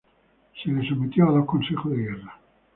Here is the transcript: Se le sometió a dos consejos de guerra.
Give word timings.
Se 0.63 0.71
le 0.71 0.83
sometió 0.89 1.29
a 1.29 1.31
dos 1.31 1.45
consejos 1.45 1.91
de 1.91 1.97
guerra. 1.97 2.39